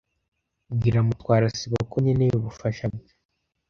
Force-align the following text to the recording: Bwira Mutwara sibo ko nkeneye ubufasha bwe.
Bwira 0.75 0.99
Mutwara 1.07 1.45
sibo 1.57 1.79
ko 1.91 1.95
nkeneye 2.03 2.33
ubufasha 2.39 2.85
bwe. 2.93 3.09